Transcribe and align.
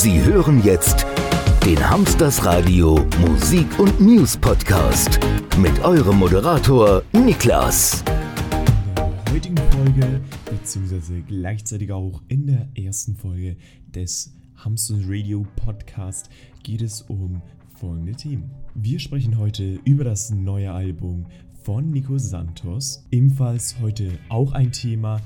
Sie 0.00 0.22
hören 0.22 0.62
jetzt 0.62 1.04
den 1.66 1.90
Hamsters 1.90 2.44
Radio 2.44 3.04
Musik 3.20 3.80
und 3.80 4.00
News 4.00 4.36
Podcast 4.36 5.18
mit 5.58 5.76
eurem 5.80 6.18
Moderator 6.18 7.02
Niklas. 7.12 8.04
In 8.06 8.94
der 8.94 9.32
heutigen 9.34 9.56
Folge, 9.56 10.20
beziehungsweise 10.48 11.20
gleichzeitig 11.22 11.90
auch 11.90 12.22
in 12.28 12.46
der 12.46 12.68
ersten 12.76 13.16
Folge 13.16 13.56
des 13.88 14.32
Hamsters 14.54 15.00
Radio 15.02 15.44
Podcast, 15.56 16.30
geht 16.62 16.82
es 16.82 17.02
um 17.02 17.42
folgende 17.74 18.12
Themen. 18.12 18.52
Wir 18.76 19.00
sprechen 19.00 19.36
heute 19.36 19.80
über 19.84 20.04
das 20.04 20.30
neue 20.30 20.70
Album 20.70 21.26
von 21.64 21.90
Nico 21.90 22.18
Santos. 22.18 23.04
Ebenfalls 23.10 23.80
heute 23.80 24.16
auch 24.28 24.52
ein 24.52 24.70
Thema, 24.70 25.20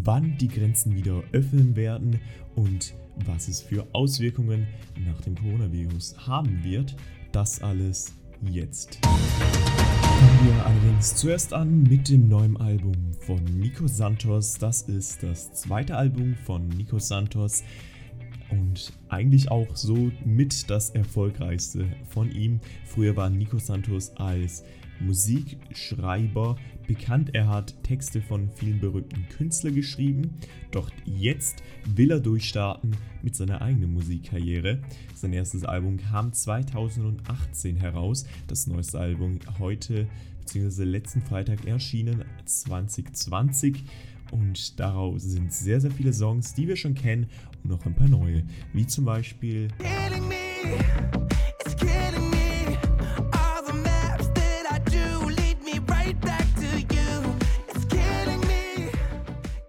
wann 0.00 0.38
die 0.38 0.46
Grenzen 0.46 0.94
wieder 0.94 1.24
öffnen 1.32 1.74
werden 1.74 2.20
und 2.54 2.94
was 3.26 3.48
es 3.48 3.60
für 3.60 3.86
Auswirkungen 3.92 4.66
nach 5.04 5.20
dem 5.22 5.34
Coronavirus 5.36 6.14
haben 6.26 6.62
wird. 6.64 6.96
Das 7.32 7.62
alles 7.62 8.12
jetzt. 8.50 8.98
Fangen 9.02 10.46
wir 10.46 10.66
allerdings 10.66 11.14
zuerst 11.16 11.52
an 11.52 11.82
mit 11.84 12.08
dem 12.08 12.28
neuen 12.28 12.56
Album 12.56 12.94
von 13.20 13.42
Nico 13.44 13.86
Santos. 13.86 14.54
Das 14.54 14.82
ist 14.82 15.22
das 15.22 15.52
zweite 15.52 15.96
Album 15.96 16.34
von 16.44 16.68
Nico 16.68 16.98
Santos 16.98 17.62
und 18.50 18.92
eigentlich 19.08 19.50
auch 19.50 19.74
so 19.74 20.10
mit 20.24 20.70
das 20.70 20.90
erfolgreichste 20.90 21.86
von 22.08 22.30
ihm. 22.30 22.60
Früher 22.84 23.16
war 23.16 23.30
Nico 23.30 23.58
Santos 23.58 24.16
als 24.16 24.64
Musikschreiber 25.04 26.56
bekannt. 26.86 27.30
Er 27.34 27.48
hat 27.48 27.82
Texte 27.82 28.20
von 28.20 28.50
vielen 28.50 28.80
berühmten 28.80 29.26
Künstlern 29.36 29.74
geschrieben, 29.74 30.34
doch 30.70 30.90
jetzt 31.04 31.62
will 31.94 32.10
er 32.10 32.20
durchstarten 32.20 32.96
mit 33.22 33.36
seiner 33.36 33.62
eigenen 33.62 33.92
Musikkarriere. 33.92 34.80
Sein 35.14 35.32
erstes 35.32 35.64
Album 35.64 35.98
kam 35.98 36.32
2018 36.32 37.76
heraus, 37.76 38.24
das 38.46 38.66
neueste 38.66 38.98
Album 38.98 39.38
heute 39.58 40.06
bzw. 40.40 40.84
letzten 40.84 41.22
Freitag 41.22 41.66
erschienen 41.66 42.24
2020 42.44 43.84
und 44.30 44.80
daraus 44.80 45.22
sind 45.22 45.52
sehr 45.52 45.80
sehr 45.80 45.90
viele 45.90 46.12
Songs, 46.12 46.54
die 46.54 46.66
wir 46.66 46.76
schon 46.76 46.94
kennen 46.94 47.26
und 47.62 47.70
noch 47.70 47.86
ein 47.86 47.94
paar 47.94 48.08
neue, 48.08 48.42
wie 48.72 48.86
zum 48.86 49.04
Beispiel 49.04 49.68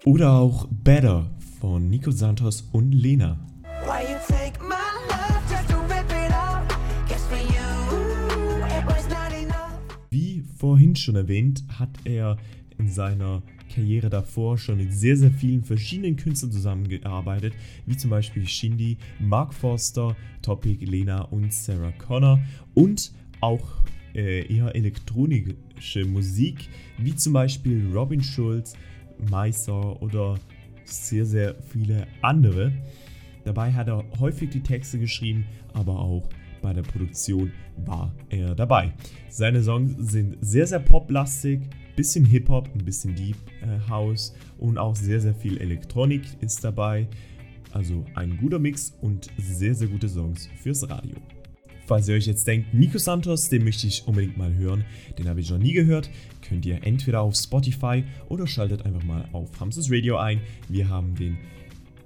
Oder 0.05 0.33
auch 0.33 0.67
Better 0.69 1.31
von 1.61 1.89
Nico 1.89 2.11
Santos 2.11 2.67
und 2.73 2.91
Lena. 2.91 3.39
Wie 10.09 10.43
vorhin 10.57 10.97
schon 10.97 11.15
erwähnt, 11.15 11.63
hat 11.79 11.89
er 12.03 12.35
in 12.77 12.89
seiner 12.89 13.43
Karriere 13.73 14.09
davor 14.09 14.57
schon 14.57 14.79
mit 14.79 14.93
sehr, 14.93 15.15
sehr 15.15 15.31
vielen 15.31 15.63
verschiedenen 15.63 16.17
Künstlern 16.17 16.51
zusammengearbeitet, 16.51 17.53
wie 17.85 17.95
zum 17.95 18.09
Beispiel 18.09 18.45
Shindy, 18.45 18.97
Mark 19.21 19.53
Forster, 19.53 20.17
Topic, 20.41 20.83
Lena 20.83 21.21
und 21.21 21.53
Sarah 21.53 21.93
Connor 21.93 22.41
und 22.73 23.13
auch 23.39 23.65
äh, 24.13 24.53
eher 24.53 24.75
elektronische 24.75 26.03
Musik, 26.05 26.67
wie 26.97 27.15
zum 27.15 27.31
Beispiel 27.31 27.89
Robin 27.93 28.21
Schulz, 28.21 28.75
Meister 29.30 30.02
oder 30.02 30.38
sehr, 30.86 31.25
sehr 31.25 31.56
viele 31.61 32.08
andere. 32.22 32.72
Dabei 33.44 33.73
hat 33.73 33.88
er 33.88 34.03
häufig 34.20 34.50
die 34.50 34.61
Texte 34.61 35.00
geschrieben, 35.00 35.45
aber 35.73 36.00
auch 36.00 36.28
bei 36.61 36.73
der 36.73 36.81
Produktion 36.81 37.52
war 37.86 38.14
er 38.30 38.55
dabei. 38.55 38.94
Seine 39.30 39.61
Songs 39.61 39.95
sind 39.98 40.37
sehr, 40.42 40.65
sehr 40.65 40.80
poplastig, 40.80 41.61
bisschen 41.95 42.26
Hip-Hop, 42.26 42.70
ein 42.73 42.86
bisschen 42.86 43.15
Deep 43.15 43.36
äh, 43.61 43.89
House 43.89 44.33
und 44.58 44.77
auch 44.77 44.95
sehr, 44.95 45.20
sehr 45.20 45.36
viel 45.36 45.58
Elektronik 45.58 46.21
ist 46.42 46.64
dabei. 46.64 47.08
Also 47.71 48.05
ein 48.16 48.37
guter 48.37 48.60
Mix 48.60 48.95
und 49.02 49.30
sehr, 49.37 49.76
sehr 49.76 49.87
gute 49.87 50.08
Songs 50.08 50.48
fürs 50.61 50.87
Radio. 50.89 51.17
Falls 51.86 52.08
ihr 52.08 52.16
euch 52.16 52.27
jetzt 52.27 52.48
denkt, 52.48 52.73
Nico 52.73 52.98
Santos, 52.98 53.49
den 53.49 53.66
möchte 53.66 53.88
ich 53.88 54.08
unbedingt 54.08 54.38
mal 54.38 54.54
hören, 54.54 54.86
den 55.17 55.27
habe 55.27 55.42
ich 55.42 55.49
noch 55.49 55.58
nie 55.58 55.73
gehört, 55.73 56.10
könnt 56.42 56.66
ihr 56.66 56.83
entweder 56.83 57.21
auf 57.21 57.36
Spotify 57.36 58.04
oder 58.30 58.48
schaltet 58.48 58.86
einfach 58.86 59.04
mal 59.04 59.27
auf 59.33 59.60
Hamsters 59.60 59.92
Radio 59.92 60.17
ein. 60.17 60.39
Wir 60.70 60.88
haben 60.88 61.14
den 61.16 61.38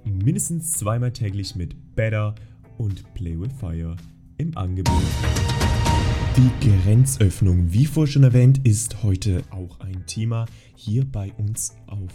mindestens 0.04 0.72
zweimal 0.72 1.12
täglich 1.12 1.54
mit 1.54 1.94
Better 1.94 2.34
und 2.76 3.14
Play 3.14 3.38
with 3.38 3.52
Fire 3.58 3.96
im 4.38 4.56
Angebot. 4.56 5.02
Die 6.36 6.68
Grenzöffnung, 6.68 7.72
wie 7.72 7.86
vorhin 7.86 8.12
schon 8.12 8.22
erwähnt, 8.24 8.66
ist 8.66 9.02
heute 9.02 9.42
auch 9.50 9.78
ein 9.80 10.06
Thema 10.06 10.46
hier 10.74 11.04
bei 11.04 11.32
uns 11.34 11.76
auf 11.86 12.12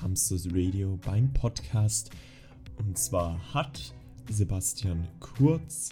Hamsters 0.00 0.46
Radio 0.52 0.98
beim 1.04 1.32
Podcast. 1.32 2.10
Und 2.76 2.98
zwar 2.98 3.38
hat 3.52 3.94
Sebastian 4.28 5.06
Kurz 5.18 5.90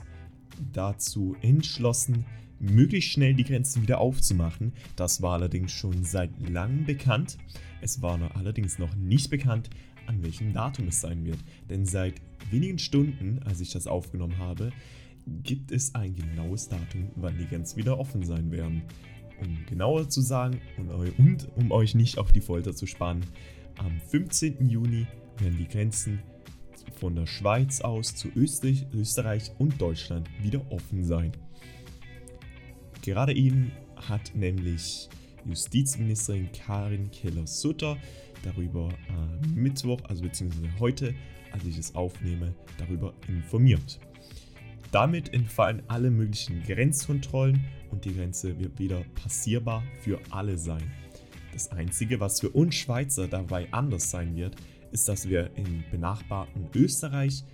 dazu 0.73 1.37
entschlossen, 1.41 2.25
möglichst 2.61 3.11
schnell 3.11 3.35
die 3.35 3.45
Grenzen 3.45 3.83
wieder 3.83 3.99
aufzumachen. 3.99 4.73
Das 4.97 5.23
war 5.23 5.35
allerdings 5.35 5.73
schon 5.73 6.05
seit 6.05 6.31
langem 6.49 6.85
bekannt. 6.85 7.39
Es 7.81 8.03
war 8.03 8.19
noch 8.19 8.35
allerdings 8.35 8.79
noch 8.79 8.95
nicht 8.97 9.31
bekannt, 9.31 9.71
an 10.07 10.23
welchem 10.23 10.53
Datum 10.53 10.89
es 10.89 11.01
sein 11.01 11.25
wird. 11.25 11.39
Denn 11.69 11.85
seit 11.85 12.15
wenigen 12.51 12.79
Stunden, 12.79 13.41
als 13.45 13.61
ich 13.61 13.71
das 13.71 13.87
aufgenommen 13.87 14.39
habe, 14.39 14.73
gibt 15.43 15.73
es 15.73 15.95
ein 15.95 16.15
genaues 16.17 16.69
Datum, 16.69 17.11
wann 17.17 17.37
die 17.39 17.47
Grenzen 17.47 17.77
wieder 17.77 17.99
offen 17.99 18.25
sein 18.25 18.51
werden. 18.51 18.83
Um 19.41 19.59
genauer 19.67 20.09
zu 20.09 20.21
sagen 20.21 20.61
und, 21.17 21.49
um 21.55 21.71
euch 21.71 21.95
nicht 21.95 22.19
auf 22.19 22.33
die 22.33 22.41
Folter 22.41 22.75
zu 22.75 22.87
spannen, 22.87 23.25
am 23.77 24.01
15. 24.01 24.69
Juni 24.69 25.07
werden 25.39 25.59
die 25.59 25.69
Grenzen 25.69 26.19
von 26.99 27.15
der 27.15 27.27
Schweiz 27.27 27.81
aus 27.81 28.15
zu 28.15 28.29
Österreich, 28.35 28.87
Österreich 28.93 29.53
und 29.59 29.81
Deutschland 29.81 30.29
wieder 30.43 30.61
offen 30.71 31.05
sein. 31.05 31.33
Gerade 33.03 33.35
eben 33.35 33.73
hat 33.97 34.35
nämlich 34.35 35.09
Justizministerin 35.45 36.51
Karin 36.53 37.11
Keller-Sutter 37.11 37.97
darüber 38.43 38.89
äh, 38.89 39.47
Mittwoch, 39.49 40.01
also 40.09 40.23
beziehungsweise 40.23 40.69
heute, 40.79 41.15
als 41.53 41.65
ich 41.65 41.79
es 41.79 41.95
aufnehme, 41.95 42.55
darüber 42.77 43.15
informiert. 43.29 44.01
Damit 44.91 45.33
entfallen 45.35 45.83
alle 45.89 46.11
möglichen 46.11 46.63
Grenzkontrollen 46.63 47.65
und 47.91 48.05
die 48.05 48.15
Grenze 48.15 48.59
wird 48.59 48.79
wieder 48.79 49.03
passierbar 49.15 49.83
für 50.01 50.19
alle 50.31 50.59
sein. 50.59 50.93
Das 51.53 51.71
Einzige, 51.71 52.21
was 52.21 52.41
für 52.41 52.51
uns 52.51 52.75
Schweizer 52.75 53.29
dabei 53.29 53.71
anders 53.73 54.11
sein 54.11 54.37
wird, 54.37 54.57
ist, 54.93 55.09
dass 55.09 55.29
wir 55.29 55.51
im 55.57 55.85
benachbarten 55.91 56.69
Österreich 56.75 57.45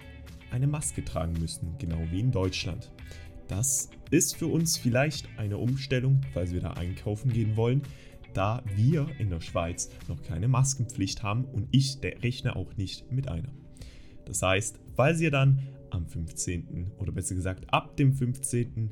eine 0.50 0.66
Maske 0.66 1.04
tragen 1.04 1.34
müssen, 1.34 1.76
genau 1.78 2.00
wie 2.10 2.20
in 2.20 2.30
Deutschland. 2.30 2.92
Das 3.48 3.90
ist 4.10 4.36
für 4.36 4.46
uns 4.46 4.78
vielleicht 4.78 5.28
eine 5.36 5.58
Umstellung, 5.58 6.20
falls 6.32 6.52
wir 6.52 6.60
da 6.60 6.72
einkaufen 6.72 7.32
gehen 7.32 7.56
wollen, 7.56 7.82
da 8.32 8.62
wir 8.74 9.08
in 9.18 9.30
der 9.30 9.40
Schweiz 9.40 9.90
noch 10.08 10.22
keine 10.22 10.48
Maskenpflicht 10.48 11.22
haben 11.22 11.44
und 11.44 11.68
ich 11.70 11.98
rechne 12.02 12.56
auch 12.56 12.76
nicht 12.76 13.10
mit 13.10 13.28
einer. 13.28 13.52
Das 14.24 14.42
heißt, 14.42 14.80
falls 14.94 15.20
ihr 15.20 15.30
dann 15.30 15.60
am 15.90 16.06
15. 16.06 16.92
oder 16.98 17.12
besser 17.12 17.34
gesagt 17.34 17.72
ab 17.72 17.96
dem 17.96 18.12
15. 18.12 18.90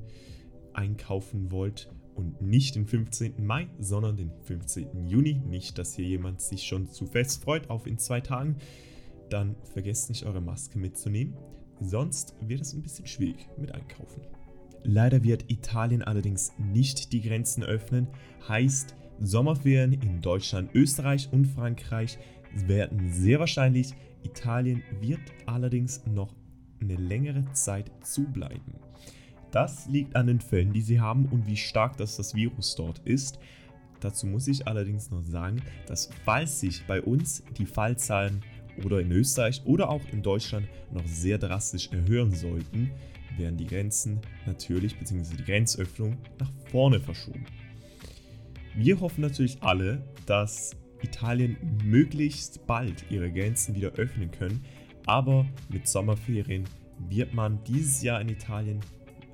einkaufen 0.75 1.51
wollt, 1.51 1.91
und 2.15 2.43
nicht 2.43 2.75
den 2.75 2.87
15. 2.87 3.45
Mai, 3.45 3.69
sondern 3.79 4.17
den 4.17 4.33
15. 4.45 5.07
Juni. 5.07 5.41
Nicht, 5.47 5.79
dass 5.79 5.95
hier 5.95 6.07
jemand 6.07 6.41
sich 6.41 6.65
schon 6.65 6.87
zu 6.87 7.07
fest 7.07 7.43
freut 7.43 7.71
auf 7.71 7.87
in 7.87 7.99
zwei 7.99 8.21
Tagen. 8.21 8.57
Dann 9.31 9.57
vergesst 9.73 10.09
nicht 10.09 10.27
eure 10.27 10.41
Maske 10.41 10.79
mitzunehmen. 10.79 11.35
Sonst 11.81 12.35
wird 12.41 12.61
es 12.61 12.75
ein 12.75 12.83
bisschen 12.83 13.07
schwierig 13.07 13.49
mit 13.57 13.73
Einkaufen. 13.73 14.23
Leider 14.85 15.23
wird 15.23 15.51
Italien 15.51 16.03
allerdings 16.03 16.53
nicht 16.59 17.13
die 17.13 17.23
Grenzen 17.23 17.63
öffnen. 17.63 18.09
Heißt, 18.49 18.95
Sommerferien 19.21 19.93
in 19.93 20.21
Deutschland, 20.21 20.75
Österreich 20.75 21.29
und 21.33 21.47
Frankreich 21.47 22.19
werden 22.55 23.13
sehr 23.13 23.39
wahrscheinlich. 23.39 23.95
Italien 24.25 24.83
wird 25.01 25.21
allerdings 25.47 26.05
noch 26.07 26.35
eine 26.81 26.97
längere 26.97 27.45
Zeit 27.53 27.91
zubleiben. 28.03 28.82
Das 29.53 29.87
liegt 29.87 30.17
an 30.17 30.27
den 30.27 30.41
Fällen, 30.41 30.73
die 30.73 30.81
sie 30.81 31.01
haben 31.01 31.27
und 31.27 31.47
wie 31.47 31.57
stark 31.57 31.99
das, 31.99 32.17
das 32.17 32.35
Virus 32.35 32.75
dort 32.75 32.99
ist. 33.01 33.39
Dazu 34.01 34.27
muss 34.27 34.49
ich 34.49 34.67
allerdings 34.67 35.11
noch 35.11 35.23
sagen, 35.23 35.63
dass 35.87 36.11
falls 36.25 36.59
sich 36.59 36.85
bei 36.87 37.01
uns 37.01 37.45
die 37.57 37.67
Fallzahlen 37.67 38.43
oder 38.85 39.01
in 39.01 39.13
Österreich 39.13 39.63
oder 39.67 39.91
auch 39.91 40.01
in 40.11 40.23
Deutschland 40.23 40.67
noch 40.91 41.07
sehr 41.07 41.39
drastisch 41.39 41.91
erhöhen 41.93 42.33
sollten, 42.33 42.91
werden 43.37 43.59
die 43.59 43.67
Grenzen 43.67 44.21
natürlich 44.47 44.99
bzw. 44.99 45.37
die 45.37 45.45
Grenzöffnung 45.45 46.17
nach 46.41 46.51
vorne 46.71 46.99
verschoben. 46.99 47.45
Wir 48.75 49.01
hoffen 49.01 49.21
natürlich 49.21 49.63
alle, 49.63 50.03
dass 50.25 50.75
Italien 51.03 51.59
möglichst 51.85 52.67
bald 52.67 53.05
ihre 53.11 53.31
Grenzen 53.31 53.75
wieder 53.75 53.93
öffnen 53.93 54.31
können, 54.31 54.65
aber 55.05 55.47
mit 55.69 55.87
Sommerferien 55.87 56.65
wird 57.11 57.35
man 57.35 57.63
dieses 57.65 58.03
Jahr 58.03 58.21
in 58.21 58.31
Italien 58.31 58.81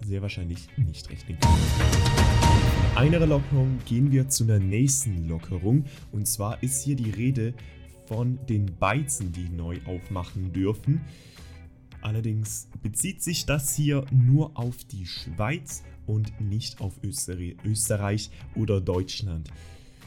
sehr 0.04 0.22
wahrscheinlich 0.22 0.68
nicht 0.76 1.10
rechnen 1.10 1.38
können. 1.40 1.56
Von 2.94 3.04
einer 3.04 3.26
Lockerung 3.26 3.78
gehen 3.86 4.10
wir 4.10 4.28
zu 4.28 4.44
einer 4.44 4.58
nächsten 4.58 5.28
Lockerung. 5.28 5.84
Und 6.12 6.26
zwar 6.26 6.62
ist 6.62 6.82
hier 6.82 6.96
die 6.96 7.10
Rede 7.10 7.54
von 8.06 8.38
den 8.48 8.76
Beizen, 8.78 9.32
die 9.32 9.48
neu 9.48 9.78
aufmachen 9.86 10.52
dürfen. 10.52 11.00
Allerdings 12.00 12.68
bezieht 12.82 13.22
sich 13.22 13.46
das 13.46 13.74
hier 13.74 14.04
nur 14.10 14.58
auf 14.58 14.84
die 14.84 15.06
Schweiz 15.06 15.82
und 16.06 16.40
nicht 16.40 16.80
auf 16.80 16.94
Österreich 17.02 18.30
oder 18.54 18.80
Deutschland. 18.80 19.50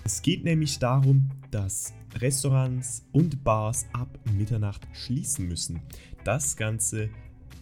Es 0.04 0.22
geht 0.22 0.44
nämlich 0.44 0.80
darum, 0.80 1.30
dass 1.52 1.94
Restaurants 2.16 3.06
und 3.12 3.44
Bars 3.44 3.86
ab 3.94 4.20
Mitternacht 4.38 4.86
schließen 4.94 5.48
müssen. 5.48 5.82
Das 6.24 6.58
Ganze 6.58 7.10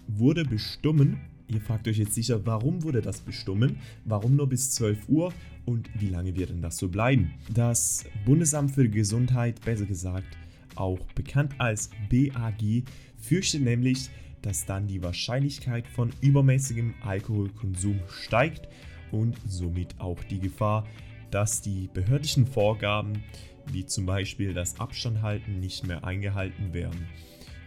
wurde 0.07 0.45
bestimmt. 0.45 1.17
Ihr 1.51 1.61
fragt 1.61 1.87
euch 1.87 1.97
jetzt 1.97 2.13
sicher, 2.13 2.45
warum 2.45 2.83
wurde 2.83 3.01
das 3.01 3.21
bestimmt? 3.21 3.75
Warum 4.05 4.35
nur 4.35 4.47
bis 4.47 4.71
12 4.71 5.09
Uhr 5.09 5.33
und 5.65 5.89
wie 5.99 6.09
lange 6.09 6.35
wird 6.35 6.51
denn 6.51 6.61
das 6.61 6.77
so 6.77 6.89
bleiben? 6.89 7.31
Das 7.51 8.05
Bundesamt 8.25 8.71
für 8.71 8.87
Gesundheit, 8.87 9.59
besser 9.61 9.85
gesagt 9.85 10.37
auch 10.75 10.99
bekannt 11.15 11.53
als 11.57 11.89
BAG, 12.09 12.83
fürchtet 13.17 13.63
nämlich, 13.63 14.09
dass 14.41 14.65
dann 14.65 14.87
die 14.87 15.01
Wahrscheinlichkeit 15.03 15.87
von 15.87 16.11
übermäßigem 16.21 16.93
Alkoholkonsum 17.01 17.99
steigt 18.07 18.67
und 19.11 19.35
somit 19.45 19.99
auch 19.99 20.23
die 20.23 20.39
Gefahr, 20.39 20.87
dass 21.31 21.61
die 21.61 21.89
behördlichen 21.93 22.45
Vorgaben, 22.45 23.23
wie 23.71 23.85
zum 23.85 24.05
Beispiel 24.05 24.53
das 24.53 24.79
Abstandhalten, 24.79 25.59
nicht 25.59 25.85
mehr 25.85 26.03
eingehalten 26.03 26.73
werden. 26.73 27.07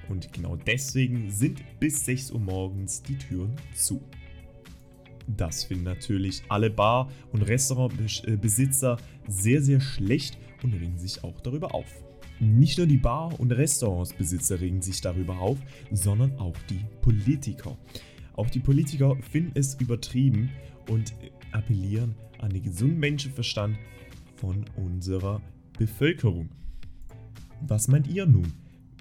Und 0.09 0.33
genau 0.33 0.57
deswegen 0.57 1.31
sind 1.31 1.63
bis 1.81 2.05
6 2.05 2.33
Uhr 2.33 2.41
morgens 2.41 3.03
die 3.03 3.17
Türen 3.17 3.55
zu. 3.75 4.03
Das 5.27 5.65
finden 5.65 5.85
natürlich 5.85 6.43
alle 6.49 6.71
Bar- 6.71 7.11
und 7.33 7.43
Restaurantbesitzer 7.43 8.97
sehr, 9.29 9.63
sehr 9.63 9.81
schlecht 9.81 10.39
und 10.63 10.75
regen 10.75 10.99
sich 10.99 11.23
auch 11.25 11.41
darüber 11.41 11.75
auf. 11.75 11.87
Nicht 12.41 12.79
nur 12.79 12.89
die 12.89 12.99
Bar- 12.99 13.39
und 13.39 13.53
Restaurantsbesitzer 13.53 14.61
regen 14.61 14.83
sich 14.83 15.01
darüber 15.01 15.39
auf, 15.39 15.59
sondern 15.93 16.37
auch 16.39 16.57
die 16.69 16.85
Politiker. 17.01 17.77
Auch 18.35 18.51
die 18.51 18.59
Politiker 18.59 19.17
finden 19.31 19.53
es 19.55 19.75
übertrieben 19.75 20.51
und 20.89 21.15
appellieren 21.53 22.17
an 22.39 22.51
den 22.51 22.63
gesunden 22.63 22.99
Menschenverstand 22.99 23.79
von 24.37 24.65
unserer 24.75 25.41
Bevölkerung. 25.79 26.49
Was 27.61 27.87
meint 27.87 28.09
ihr 28.09 28.27
nun? 28.27 28.53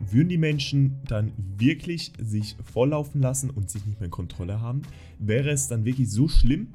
Würden 0.10 0.30
die 0.30 0.38
Menschen 0.38 1.00
dann 1.08 1.32
wirklich 1.58 2.12
sich 2.20 2.56
volllaufen 2.74 3.22
lassen 3.22 3.50
und 3.50 3.70
sich 3.70 3.86
nicht 3.86 4.00
mehr 4.00 4.06
in 4.06 4.12
Kontrolle 4.12 4.60
haben? 4.60 4.82
Wäre 5.20 5.52
es 5.52 5.68
dann 5.68 5.86
wirklich 5.86 6.10
so 6.10 6.28
schlimm? 6.28 6.74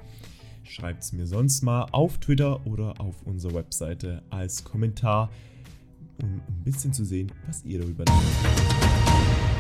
Schreibt 0.63 1.03
es 1.03 1.13
mir 1.13 1.27
sonst 1.27 1.63
mal 1.63 1.87
auf 1.93 2.19
Twitter 2.19 2.67
oder 2.67 3.01
auf 3.01 3.23
unserer 3.23 3.55
Webseite 3.55 4.23
als 4.31 4.65
Kommentar, 4.65 5.31
um 6.23 6.35
ein 6.35 6.65
bisschen 6.65 6.93
zu 6.93 7.05
sehen, 7.05 7.33
was 7.47 7.65
ihr 7.65 7.81
darüber 7.81 8.05
denkt. 8.05 9.56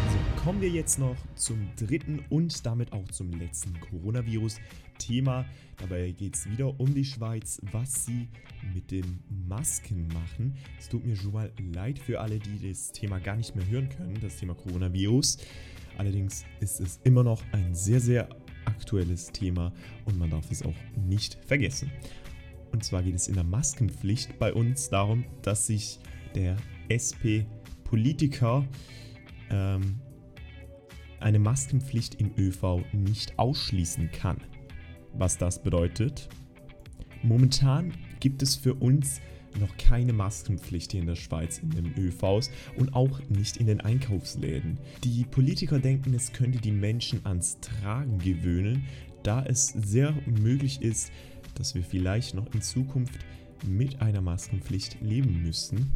Kommen 0.46 0.60
wir 0.60 0.70
jetzt 0.70 1.00
noch 1.00 1.16
zum 1.34 1.70
dritten 1.74 2.24
und 2.30 2.64
damit 2.64 2.92
auch 2.92 3.08
zum 3.08 3.32
letzten 3.32 3.80
Coronavirus-Thema. 3.80 5.44
Dabei 5.76 6.12
geht 6.12 6.36
es 6.36 6.48
wieder 6.48 6.78
um 6.78 6.94
die 6.94 7.04
Schweiz, 7.04 7.60
was 7.72 8.04
sie 8.04 8.28
mit 8.72 8.92
den 8.92 9.18
Masken 9.48 10.06
machen. 10.06 10.54
Es 10.78 10.88
tut 10.88 11.04
mir 11.04 11.16
schon 11.16 11.32
mal 11.32 11.50
leid 11.74 11.98
für 11.98 12.20
alle, 12.20 12.38
die 12.38 12.68
das 12.68 12.92
Thema 12.92 13.18
gar 13.18 13.34
nicht 13.34 13.56
mehr 13.56 13.66
hören 13.66 13.88
können, 13.88 14.16
das 14.22 14.36
Thema 14.36 14.54
Coronavirus. 14.54 15.38
Allerdings 15.98 16.44
ist 16.60 16.80
es 16.80 17.00
immer 17.02 17.24
noch 17.24 17.42
ein 17.50 17.74
sehr, 17.74 17.98
sehr 17.98 18.28
aktuelles 18.66 19.32
Thema 19.32 19.72
und 20.04 20.16
man 20.16 20.30
darf 20.30 20.48
es 20.52 20.62
auch 20.62 20.76
nicht 20.94 21.38
vergessen. 21.44 21.90
Und 22.70 22.84
zwar 22.84 23.02
geht 23.02 23.16
es 23.16 23.26
in 23.26 23.34
der 23.34 23.42
Maskenpflicht 23.42 24.38
bei 24.38 24.54
uns 24.54 24.90
darum, 24.90 25.24
dass 25.42 25.66
sich 25.66 25.98
der 26.36 26.56
SP-Politiker 26.88 28.64
ähm, 29.50 30.00
eine 31.26 31.40
Maskenpflicht 31.40 32.20
im 32.20 32.30
ÖV 32.38 32.84
nicht 32.92 33.36
ausschließen 33.36 34.12
kann. 34.12 34.36
Was 35.12 35.36
das 35.36 35.60
bedeutet? 35.60 36.28
Momentan 37.24 37.92
gibt 38.20 38.42
es 38.42 38.54
für 38.54 38.74
uns 38.74 39.20
noch 39.58 39.76
keine 39.76 40.12
Maskenpflicht 40.12 40.92
hier 40.92 41.00
in 41.00 41.08
der 41.08 41.16
Schweiz 41.16 41.58
in 41.58 41.70
den 41.70 41.98
ÖVs 41.98 42.52
und 42.76 42.94
auch 42.94 43.18
nicht 43.28 43.56
in 43.56 43.66
den 43.66 43.80
Einkaufsläden. 43.80 44.78
Die 45.02 45.24
Politiker 45.24 45.80
denken, 45.80 46.14
es 46.14 46.32
könnte 46.32 46.60
die 46.60 46.70
Menschen 46.70 47.26
ans 47.26 47.58
Tragen 47.58 48.18
gewöhnen, 48.20 48.84
da 49.24 49.44
es 49.44 49.70
sehr 49.70 50.14
möglich 50.26 50.80
ist, 50.80 51.10
dass 51.56 51.74
wir 51.74 51.82
vielleicht 51.82 52.36
noch 52.36 52.54
in 52.54 52.62
Zukunft 52.62 53.18
mit 53.66 54.00
einer 54.00 54.20
Maskenpflicht 54.20 55.00
leben 55.00 55.42
müssen. 55.42 55.90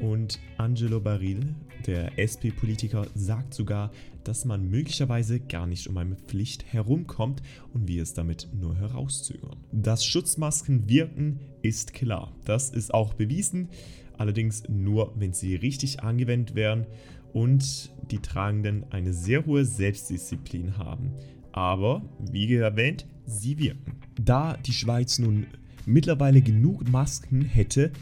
Und 0.00 0.40
Angelo 0.56 0.98
Baril, 0.98 1.54
der 1.86 2.18
SP-Politiker, 2.18 3.06
sagt 3.14 3.52
sogar, 3.52 3.90
dass 4.24 4.44
man 4.44 4.68
möglicherweise 4.70 5.40
gar 5.40 5.66
nicht 5.66 5.88
um 5.88 5.96
eine 5.98 6.16
Pflicht 6.16 6.64
herumkommt 6.72 7.42
und 7.74 7.86
wir 7.86 8.02
es 8.02 8.14
damit 8.14 8.48
nur 8.58 8.76
herauszögern. 8.76 9.56
Dass 9.72 10.04
Schutzmasken 10.04 10.88
wirken, 10.88 11.40
ist 11.62 11.92
klar. 11.92 12.32
Das 12.44 12.70
ist 12.70 12.94
auch 12.94 13.12
bewiesen, 13.12 13.68
allerdings 14.16 14.62
nur, 14.68 15.12
wenn 15.16 15.34
sie 15.34 15.54
richtig 15.54 16.02
angewendet 16.02 16.54
werden 16.54 16.86
und 17.32 17.90
die 18.10 18.18
Tragenden 18.18 18.84
eine 18.90 19.12
sehr 19.12 19.44
hohe 19.44 19.64
Selbstdisziplin 19.64 20.78
haben. 20.78 21.12
Aber, 21.52 22.02
wie 22.30 22.54
erwähnt, 22.54 23.06
sie 23.26 23.58
wirken. 23.58 23.96
Da 24.20 24.56
die 24.56 24.72
Schweiz 24.72 25.18
nun 25.18 25.46
mittlerweile 25.86 26.40
genug 26.42 26.88
Masken 26.90 27.42
hätte, 27.42 27.92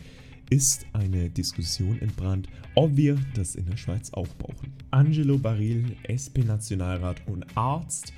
ist 0.51 0.87
eine 0.93 1.31
Diskussion 1.31 2.01
entbrannt, 2.01 2.49
ob 2.75 2.97
wir 2.97 3.19
das 3.35 3.55
in 3.55 3.67
der 3.67 3.77
Schweiz 3.77 4.13
auch 4.13 4.29
brauchen. 4.39 4.73
Angelo 4.91 5.39
Baril, 5.39 5.97
SP-Nationalrat 6.05 7.27
und 7.27 7.45
Arzt, 7.57 8.13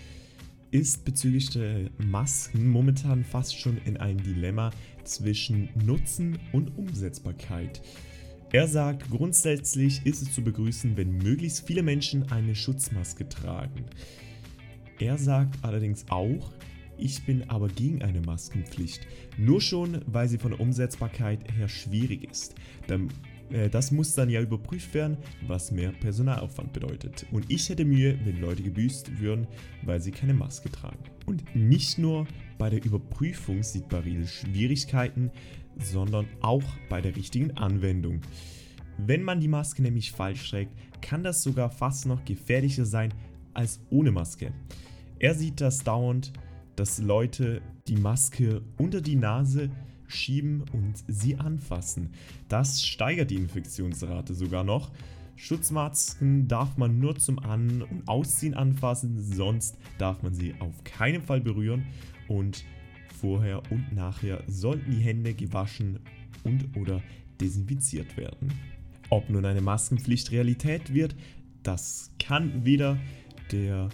ist 0.70 1.04
bezüglich 1.04 1.50
der 1.50 1.90
Masken 1.98 2.68
momentan 2.68 3.24
fast 3.24 3.58
schon 3.58 3.78
in 3.84 3.96
einem 3.96 4.22
Dilemma 4.22 4.70
zwischen 5.02 5.68
Nutzen 5.84 6.38
und 6.52 6.76
Umsetzbarkeit. 6.78 7.82
Er 8.52 8.68
sagt, 8.68 9.10
grundsätzlich 9.10 10.04
ist 10.04 10.22
es 10.22 10.32
zu 10.32 10.42
begrüßen, 10.42 10.96
wenn 10.96 11.18
möglichst 11.18 11.66
viele 11.66 11.82
Menschen 11.82 12.30
eine 12.30 12.54
Schutzmaske 12.54 13.28
tragen. 13.28 13.84
Er 14.98 15.18
sagt 15.18 15.64
allerdings 15.64 16.04
auch, 16.08 16.52
ich 17.00 17.24
bin 17.24 17.48
aber 17.50 17.68
gegen 17.68 18.02
eine 18.02 18.20
Maskenpflicht. 18.20 19.06
Nur 19.38 19.60
schon, 19.60 20.02
weil 20.06 20.28
sie 20.28 20.38
von 20.38 20.52
der 20.52 20.60
Umsetzbarkeit 20.60 21.40
her 21.56 21.68
schwierig 21.68 22.24
ist. 22.30 22.54
Äh, 23.50 23.68
das 23.68 23.90
muss 23.90 24.14
dann 24.14 24.30
ja 24.30 24.40
überprüft 24.40 24.94
werden, 24.94 25.16
was 25.46 25.70
mehr 25.70 25.92
Personalaufwand 25.92 26.72
bedeutet. 26.72 27.26
Und 27.32 27.50
ich 27.50 27.68
hätte 27.68 27.84
Mühe, 27.84 28.18
wenn 28.24 28.40
Leute 28.40 28.62
gebüßt 28.62 29.20
würden, 29.20 29.46
weil 29.82 30.00
sie 30.00 30.10
keine 30.10 30.34
Maske 30.34 30.70
tragen. 30.70 30.98
Und 31.26 31.54
nicht 31.54 31.98
nur 31.98 32.26
bei 32.58 32.70
der 32.70 32.84
Überprüfung 32.84 33.62
sieht 33.62 33.88
Baril 33.88 34.26
Schwierigkeiten, 34.26 35.30
sondern 35.78 36.26
auch 36.40 36.64
bei 36.88 37.00
der 37.00 37.16
richtigen 37.16 37.56
Anwendung. 37.56 38.20
Wenn 38.98 39.22
man 39.22 39.40
die 39.40 39.48
Maske 39.48 39.82
nämlich 39.82 40.12
falsch 40.12 40.50
trägt, 40.50 40.72
kann 41.00 41.22
das 41.22 41.42
sogar 41.42 41.70
fast 41.70 42.06
noch 42.06 42.24
gefährlicher 42.24 42.84
sein 42.84 43.14
als 43.54 43.80
ohne 43.90 44.10
Maske. 44.10 44.52
Er 45.18 45.34
sieht 45.34 45.60
das 45.60 45.78
dauernd 45.78 46.32
dass 46.80 46.96
Leute 46.96 47.60
die 47.88 47.96
Maske 47.96 48.62
unter 48.78 49.02
die 49.02 49.14
Nase 49.14 49.68
schieben 50.08 50.64
und 50.72 50.94
sie 51.08 51.36
anfassen. 51.36 52.14
Das 52.48 52.82
steigert 52.82 53.30
die 53.30 53.34
Infektionsrate 53.34 54.32
sogar 54.32 54.64
noch. 54.64 54.90
Schutzmasken 55.36 56.48
darf 56.48 56.78
man 56.78 56.98
nur 56.98 57.16
zum 57.16 57.38
An- 57.38 57.82
und 57.82 58.08
Ausziehen 58.08 58.54
anfassen, 58.54 59.22
sonst 59.22 59.76
darf 59.98 60.22
man 60.22 60.32
sie 60.32 60.54
auf 60.58 60.82
keinen 60.82 61.20
Fall 61.20 61.42
berühren 61.42 61.84
und 62.28 62.64
vorher 63.20 63.62
und 63.70 63.92
nachher 63.92 64.42
sollten 64.46 64.90
die 64.90 65.02
Hände 65.02 65.34
gewaschen 65.34 65.98
und 66.44 66.78
oder 66.78 67.02
desinfiziert 67.42 68.16
werden. 68.16 68.54
Ob 69.10 69.28
nun 69.28 69.44
eine 69.44 69.60
Maskenpflicht 69.60 70.30
Realität 70.32 70.94
wird, 70.94 71.14
das 71.62 72.10
kann 72.18 72.64
weder 72.64 72.96
der 73.52 73.90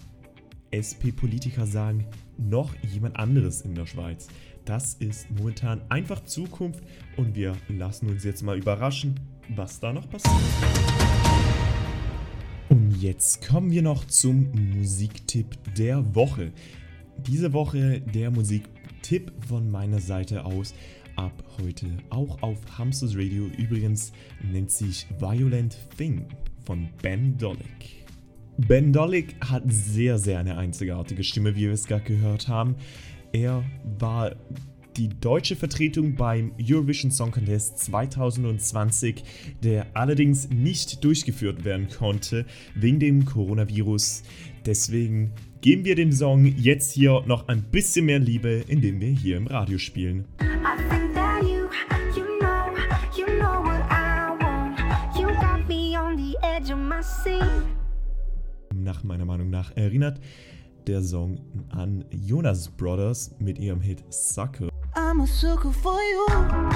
SP-Politiker 0.70 1.66
sagen, 1.66 2.06
noch 2.38 2.74
jemand 2.82 3.16
anderes 3.16 3.62
in 3.62 3.74
der 3.74 3.86
Schweiz. 3.86 4.28
Das 4.64 4.94
ist 4.94 5.30
momentan 5.30 5.80
einfach 5.88 6.24
Zukunft 6.24 6.82
und 7.16 7.34
wir 7.34 7.56
lassen 7.68 8.08
uns 8.08 8.24
jetzt 8.24 8.42
mal 8.42 8.58
überraschen, 8.58 9.18
was 9.54 9.78
da 9.78 9.92
noch 9.92 10.08
passiert. 10.10 10.34
Und 12.68 13.00
jetzt 13.00 13.46
kommen 13.46 13.70
wir 13.70 13.82
noch 13.82 14.04
zum 14.06 14.50
Musiktipp 14.76 15.56
der 15.76 16.14
Woche. 16.14 16.52
Diese 17.18 17.52
Woche 17.52 18.00
der 18.00 18.30
Musiktipp 18.30 19.32
von 19.46 19.70
meiner 19.70 20.00
Seite 20.00 20.44
aus 20.44 20.74
ab 21.14 21.32
heute 21.60 21.86
auch 22.10 22.42
auf 22.42 22.58
Hamsters 22.76 23.16
Radio. 23.16 23.46
Übrigens 23.56 24.12
nennt 24.42 24.70
sich 24.70 25.06
Violent 25.18 25.78
Thing 25.96 26.26
von 26.64 26.88
Ben 27.02 27.38
Dolik. 27.38 28.05
Ben 28.58 28.92
Dolik 28.92 29.36
hat 29.40 29.64
sehr, 29.66 30.18
sehr 30.18 30.38
eine 30.38 30.56
einzigartige 30.56 31.22
Stimme, 31.24 31.56
wie 31.56 31.62
wir 31.62 31.72
es 31.72 31.86
gerade 31.86 32.04
gehört 32.04 32.48
haben. 32.48 32.76
Er 33.32 33.62
war 33.98 34.34
die 34.96 35.10
deutsche 35.10 35.56
Vertretung 35.56 36.14
beim 36.14 36.52
Eurovision 36.58 37.10
Song 37.10 37.30
Contest 37.30 37.78
2020, 37.80 39.22
der 39.62 39.86
allerdings 39.92 40.48
nicht 40.48 41.04
durchgeführt 41.04 41.66
werden 41.66 41.88
konnte 41.90 42.46
wegen 42.74 42.98
dem 42.98 43.26
Coronavirus. 43.26 44.22
Deswegen 44.64 45.32
geben 45.60 45.84
wir 45.84 45.94
dem 45.94 46.12
Song 46.12 46.46
jetzt 46.46 46.92
hier 46.92 47.22
noch 47.26 47.48
ein 47.48 47.62
bisschen 47.62 48.06
mehr 48.06 48.20
Liebe, 48.20 48.64
indem 48.68 49.00
wir 49.00 49.10
hier 49.10 49.36
im 49.36 49.48
Radio 49.48 49.76
spielen. 49.76 50.24
Nach 58.86 59.02
meiner 59.02 59.24
Meinung 59.24 59.50
nach 59.50 59.76
erinnert 59.76 60.20
der 60.86 61.02
Song 61.02 61.40
an 61.70 62.04
Jonas 62.12 62.68
Brothers 62.68 63.34
mit 63.40 63.58
ihrem 63.58 63.80
Hit 63.80 64.04
Sucker. 64.10 64.68
I'm 64.94 65.20
a 65.20 65.26
sucker 65.26 65.72
for 65.72 65.98
you. 65.98 66.70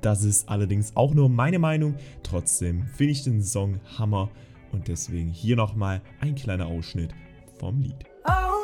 Das 0.00 0.22
ist 0.22 0.48
allerdings 0.48 0.94
auch 0.94 1.14
nur 1.14 1.28
meine 1.28 1.58
Meinung. 1.58 1.96
Trotzdem 2.22 2.86
finde 2.94 3.12
ich 3.12 3.24
den 3.24 3.42
Song 3.42 3.80
Hammer 3.98 4.30
und 4.70 4.86
deswegen 4.86 5.30
hier 5.30 5.56
nochmal 5.56 6.00
ein 6.20 6.36
kleiner 6.36 6.66
Ausschnitt 6.66 7.12
vom 7.58 7.80
Lied. 7.80 8.04
Oh, 8.24 8.57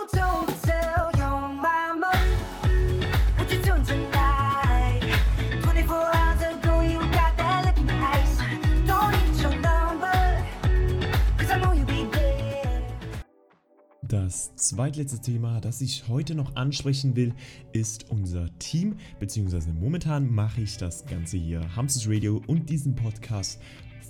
Das 14.14 14.54
zweitletzte 14.54 15.20
Thema, 15.20 15.60
das 15.60 15.80
ich 15.80 16.06
heute 16.06 16.36
noch 16.36 16.54
ansprechen 16.54 17.16
will, 17.16 17.34
ist 17.72 18.12
unser 18.12 18.48
Team, 18.60 18.94
beziehungsweise 19.18 19.72
momentan 19.72 20.32
mache 20.32 20.60
ich 20.60 20.76
das 20.76 21.04
Ganze 21.04 21.36
hier, 21.36 21.74
Hamsters 21.74 22.08
Radio 22.08 22.40
und 22.46 22.70
diesen 22.70 22.94
Podcast 22.94 23.60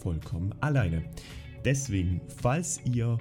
vollkommen 0.02 0.54
alleine. 0.60 1.04
Deswegen, 1.64 2.20
falls 2.36 2.82
ihr 2.84 3.16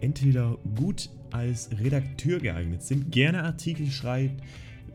entweder 0.00 0.58
gut 0.74 1.10
als 1.30 1.70
Redakteur 1.78 2.40
geeignet 2.40 2.82
sind, 2.82 3.12
gerne 3.12 3.44
Artikel 3.44 3.86
schreibt, 3.86 4.42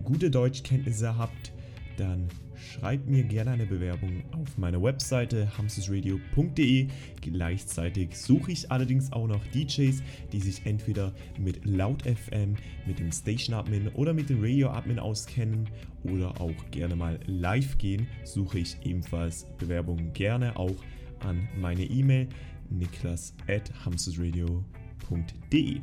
gute 0.04 0.32
Deutschkenntnisse 0.32 1.18
habt, 1.18 1.54
dann 1.96 2.28
schreibt 2.62 3.10
mir 3.10 3.24
gerne 3.24 3.52
eine 3.52 3.66
Bewerbung 3.66 4.24
auf 4.32 4.58
meiner 4.58 4.82
Webseite 4.82 5.58
hamstersradio.de. 5.58 6.88
Gleichzeitig 7.22 8.18
suche 8.18 8.52
ich 8.52 8.72
allerdings 8.72 9.12
auch 9.12 9.28
noch 9.28 9.46
DJs, 9.48 10.02
die 10.32 10.40
sich 10.40 10.66
entweder 10.66 11.14
mit 11.38 11.66
Laut 11.66 12.04
FM, 12.04 12.56
mit 12.86 13.00
dem 13.00 13.12
Station 13.12 13.56
Admin 13.56 13.90
oder 13.90 14.14
mit 14.14 14.30
dem 14.30 14.42
Radio 14.42 14.70
Admin 14.70 15.00
auskennen 15.00 15.68
oder 16.04 16.40
auch 16.40 16.72
gerne 16.72 16.96
mal 16.96 17.20
live 17.26 17.78
gehen. 17.78 18.08
Suche 18.24 18.60
ich 18.60 18.78
ebenfalls 18.84 19.48
Bewerbungen 19.58 20.14
gerne 20.14 20.56
auch 20.58 20.76
an 21.20 21.48
meine 21.60 21.84
E-Mail 21.84 22.28
niklas 22.70 23.34
at 23.48 23.72
hamstersradio.de. 23.86 25.82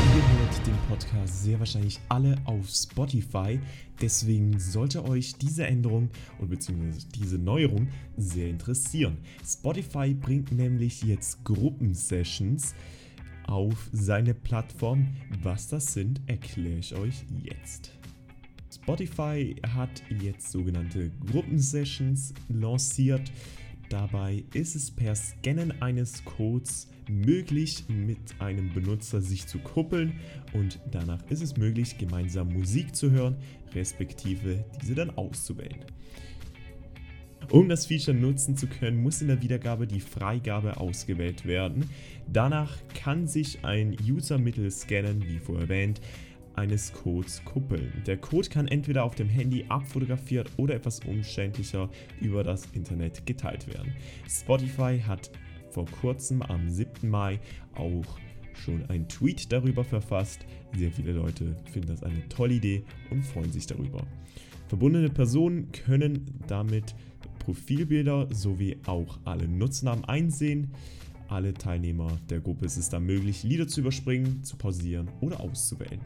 Ihr 0.00 0.38
hört 0.38 0.66
den 0.66 0.76
Podcast 0.88 1.42
sehr 1.42 1.58
wahrscheinlich 1.58 2.00
alle 2.08 2.36
auf 2.44 2.68
Spotify. 2.68 3.60
Deswegen 4.00 4.58
sollte 4.58 5.04
euch 5.04 5.34
diese 5.34 5.66
Änderung 5.66 6.10
und 6.38 6.48
beziehungsweise 6.48 7.06
diese 7.08 7.38
Neuerung 7.38 7.88
sehr 8.16 8.48
interessieren. 8.48 9.18
Spotify 9.46 10.14
bringt 10.14 10.52
nämlich 10.52 11.02
jetzt 11.02 11.44
Gruppensessions 11.44 12.74
auf 13.46 13.90
seine 13.92 14.32
Plattform. 14.32 15.08
Was 15.42 15.68
das 15.68 15.92
sind, 15.92 16.20
erkläre 16.26 16.78
ich 16.78 16.94
euch 16.94 17.24
jetzt. 17.42 17.92
Spotify 18.72 19.54
hat 19.74 20.02
jetzt 20.22 20.50
sogenannte 20.50 21.10
Gruppensessions 21.30 22.32
lanciert. 22.48 23.30
Dabei 23.90 24.44
ist 24.54 24.76
es 24.76 24.92
per 24.92 25.16
Scannen 25.16 25.82
eines 25.82 26.24
Codes 26.24 26.88
möglich, 27.08 27.86
mit 27.88 28.18
einem 28.38 28.72
Benutzer 28.72 29.20
sich 29.20 29.48
zu 29.48 29.58
kuppeln 29.58 30.20
und 30.52 30.78
danach 30.92 31.28
ist 31.28 31.42
es 31.42 31.56
möglich, 31.56 31.98
gemeinsam 31.98 32.52
Musik 32.52 32.94
zu 32.94 33.10
hören, 33.10 33.36
respektive 33.74 34.64
diese 34.80 34.94
dann 34.94 35.10
auszuwählen. 35.10 35.84
Um 37.50 37.68
das 37.68 37.86
Feature 37.86 38.16
nutzen 38.16 38.56
zu 38.56 38.68
können, 38.68 39.02
muss 39.02 39.22
in 39.22 39.26
der 39.26 39.42
Wiedergabe 39.42 39.88
die 39.88 39.98
Freigabe 39.98 40.76
ausgewählt 40.76 41.44
werden. 41.44 41.90
Danach 42.28 42.76
kann 42.94 43.26
sich 43.26 43.64
ein 43.64 43.96
User 44.08 44.38
mittels 44.38 44.82
Scannen, 44.82 45.26
wie 45.26 45.40
vorher 45.40 45.64
erwähnt, 45.64 46.00
eines 46.54 46.92
Codes 46.92 47.42
kuppeln. 47.44 48.02
Der 48.06 48.16
Code 48.16 48.48
kann 48.48 48.68
entweder 48.68 49.04
auf 49.04 49.14
dem 49.14 49.28
Handy 49.28 49.64
abfotografiert 49.68 50.50
oder 50.56 50.74
etwas 50.74 51.00
umständlicher 51.00 51.88
über 52.20 52.44
das 52.44 52.66
Internet 52.72 53.26
geteilt 53.26 53.66
werden. 53.68 53.94
Spotify 54.28 55.00
hat 55.06 55.30
vor 55.70 55.86
kurzem 55.86 56.42
am 56.42 56.68
7. 56.68 57.08
Mai 57.08 57.40
auch 57.74 58.18
schon 58.54 58.84
ein 58.88 59.08
Tweet 59.08 59.52
darüber 59.52 59.84
verfasst. 59.84 60.44
Sehr 60.76 60.92
viele 60.92 61.12
Leute 61.12 61.56
finden 61.72 61.88
das 61.88 62.02
eine 62.02 62.28
tolle 62.28 62.54
Idee 62.54 62.84
und 63.10 63.24
freuen 63.24 63.52
sich 63.52 63.66
darüber. 63.66 64.06
Verbundene 64.68 65.08
Personen 65.08 65.72
können 65.72 66.26
damit 66.46 66.94
Profilbilder 67.40 68.28
sowie 68.32 68.76
auch 68.86 69.18
alle 69.24 69.48
Nutzernamen 69.48 70.04
einsehen. 70.04 70.72
Alle 71.30 71.54
Teilnehmer 71.54 72.18
der 72.28 72.40
Gruppe 72.40 72.66
ist 72.66 72.76
es 72.76 72.88
dann 72.88 73.04
möglich, 73.04 73.44
Lieder 73.44 73.68
zu 73.68 73.82
überspringen, 73.82 74.42
zu 74.42 74.56
pausieren 74.56 75.08
oder 75.20 75.38
auszuwählen. 75.38 76.00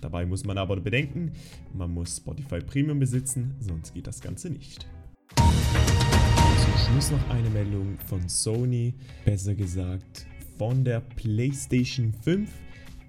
Dabei 0.00 0.24
muss 0.24 0.44
man 0.44 0.56
aber 0.56 0.76
bedenken, 0.76 1.32
man 1.74 1.92
muss 1.92 2.18
Spotify 2.18 2.60
Premium 2.60 3.00
besitzen, 3.00 3.56
sonst 3.58 3.92
geht 3.92 4.06
das 4.06 4.20
Ganze 4.20 4.50
nicht. 4.50 4.86
Zum 5.34 6.72
Schluss 6.86 7.10
noch 7.10 7.28
eine 7.30 7.50
Meldung 7.50 7.98
von 8.06 8.28
Sony, 8.28 8.94
besser 9.24 9.56
gesagt 9.56 10.26
von 10.58 10.84
der 10.84 11.00
PlayStation 11.00 12.12
5. 12.22 12.48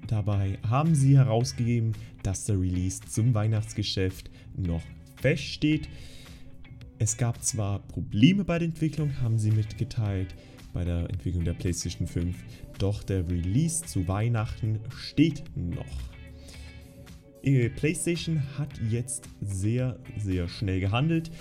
Dabei 0.08 0.58
haben 0.68 0.96
sie 0.96 1.18
herausgegeben, 1.18 1.94
dass 2.24 2.46
der 2.46 2.60
Release 2.60 3.00
zum 3.08 3.36
Weihnachtsgeschäft 3.36 4.32
noch 4.58 4.82
feststeht. 5.18 5.88
Es 6.98 7.16
gab 7.16 7.44
zwar 7.44 7.78
Probleme 7.78 8.44
bei 8.44 8.58
der 8.58 8.70
Entwicklung, 8.70 9.22
haben 9.22 9.38
sie 9.38 9.52
mitgeteilt, 9.52 10.34
bei 10.74 10.84
der 10.84 11.10
Entwicklung 11.10 11.44
der 11.44 11.54
PlayStation 11.54 12.08
5, 12.08 12.36
doch 12.78 13.04
der 13.04 13.28
Release 13.28 13.86
zu 13.86 14.08
Weihnachten 14.08 14.80
steht 14.90 15.44
noch. 15.56 15.86
PlayStation 17.76 18.42
hat 18.58 18.70
jetzt 18.90 19.30
sehr, 19.42 19.98
sehr 20.18 20.48
schnell 20.48 20.80
gehandelt. 20.80 21.32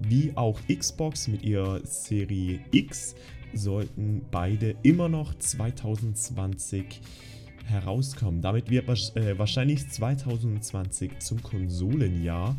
Wie 0.00 0.32
auch 0.36 0.60
Xbox 0.68 1.28
mit 1.28 1.42
ihrer 1.42 1.84
Serie 1.84 2.60
X 2.70 3.14
sollten 3.54 4.22
beide 4.30 4.76
immer 4.82 5.08
noch 5.08 5.34
2020 5.34 7.00
herauskommen. 7.64 8.40
Damit 8.42 8.70
wird 8.70 8.88
äh, 9.16 9.38
wahrscheinlich 9.38 9.88
2020 9.88 11.18
zum 11.20 11.42
Konsolenjahr 11.42 12.56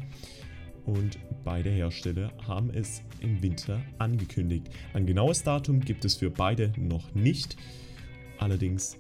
und 0.86 1.20
beide 1.44 1.70
Hersteller 1.70 2.32
haben 2.48 2.70
es 2.72 3.02
im 3.20 3.42
Winter 3.42 3.82
angekündigt. 3.98 4.70
Ein 4.94 5.06
genaues 5.06 5.44
Datum 5.44 5.82
gibt 5.82 6.06
es 6.06 6.16
für 6.16 6.30
beide 6.30 6.74
noch 6.78 7.14
nicht. 7.14 7.58
Allerdings 8.38 8.98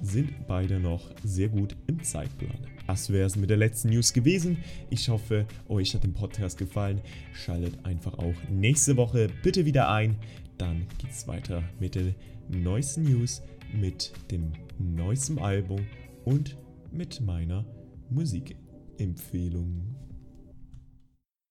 sind 0.00 0.46
beide 0.46 0.80
noch 0.80 1.10
sehr 1.24 1.48
gut 1.48 1.76
im 1.86 2.02
Zeitplan. 2.02 2.58
Das 2.86 3.10
wäre 3.10 3.26
es 3.26 3.36
mit 3.36 3.50
der 3.50 3.56
letzten 3.56 3.90
News 3.90 4.12
gewesen. 4.12 4.58
Ich 4.90 5.08
hoffe, 5.08 5.46
euch 5.68 5.94
hat 5.94 6.04
der 6.04 6.08
Podcast 6.08 6.56
gefallen. 6.56 7.00
Schaltet 7.34 7.84
einfach 7.84 8.14
auch 8.18 8.34
nächste 8.50 8.96
Woche 8.96 9.28
bitte 9.42 9.66
wieder 9.66 9.90
ein. 9.90 10.16
Dann 10.56 10.86
geht 10.98 11.10
es 11.10 11.28
weiter 11.28 11.62
mit 11.78 11.94
den 11.94 12.14
neuesten 12.48 13.02
News, 13.02 13.42
mit 13.72 14.12
dem 14.30 14.52
neuesten 14.78 15.38
Album 15.38 15.86
und 16.24 16.56
mit 16.90 17.20
meiner 17.20 17.64
Musikempfehlung. 18.10 20.07